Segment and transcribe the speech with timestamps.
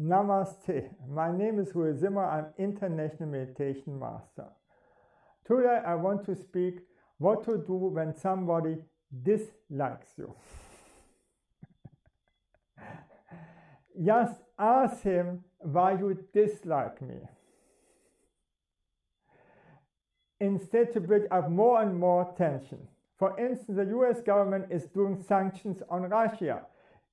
[0.00, 0.90] Namaste.
[1.08, 2.32] My name is Rudi Zimmerer.
[2.32, 4.46] I'm International Meditation Master.
[5.44, 6.78] Today I want to speak
[7.18, 8.76] what to do when somebody
[9.24, 10.32] dislikes you.
[14.06, 17.16] Just ask him why you dislike me.
[20.38, 22.86] Instead to build up more and more tension.
[23.18, 26.62] For instance, the US government is doing sanctions on Russia,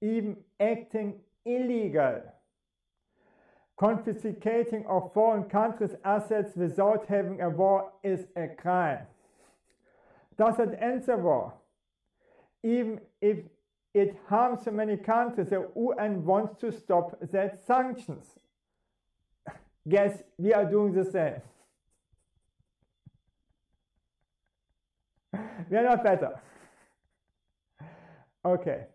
[0.03, 1.15] even acting
[1.47, 2.21] illegal
[3.77, 9.05] Confiscating of foreign countries' assets without having a war is a crime.
[10.37, 11.53] Does it end the war?
[12.63, 13.39] Even if
[13.93, 18.25] it harms so many countries, the UN wants to stop that sanctions.
[19.89, 21.41] Guess we are doing the same.
[25.69, 26.39] we are not better.
[28.45, 28.85] Okay.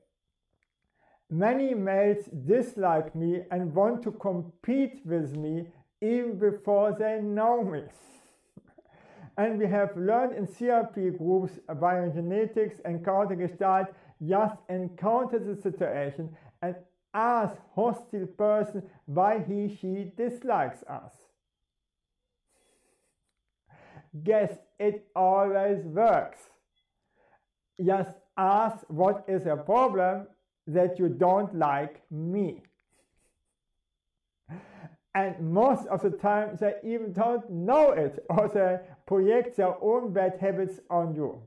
[1.30, 5.68] Many males dislike me and want to compete with me
[6.02, 7.84] even before they know me.
[9.36, 13.86] and we have learned in CRP groups, bioenergetics and countergestalt,
[14.26, 16.74] just encounter the situation and
[17.14, 21.12] ask hostile person why he she dislikes us.
[24.24, 26.40] Guess it always works.
[27.80, 30.26] Just ask what is a problem
[30.72, 32.62] that you don't like me.
[35.14, 40.12] And most of the time, they even don't know it or they project their own
[40.12, 41.42] bad habits on you.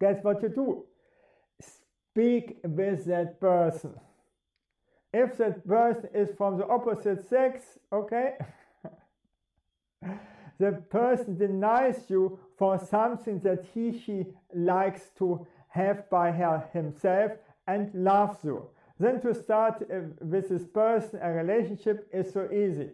[0.00, 0.84] Guess what you do?
[1.60, 3.94] Speak with that person.
[5.12, 8.34] If that person is from the opposite sex, okay,
[10.58, 16.30] the person denies you for something that he she likes to have by
[16.72, 17.32] himself
[17.66, 18.68] and loves you.
[19.00, 22.90] Then to start uh, with this person a relationship is so easy.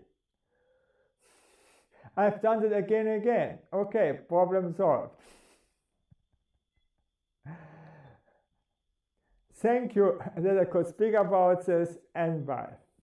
[2.17, 3.59] I've done it again and again.
[3.71, 5.11] Okay, problem solved.
[9.57, 12.73] Thank you that I could speak about this and bye.